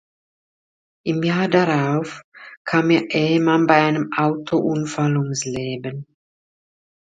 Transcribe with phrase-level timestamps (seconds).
[1.05, 2.23] Im Jahr darauf
[2.65, 6.07] kam ihr Ehemann bei einem Autounfall ums Leben.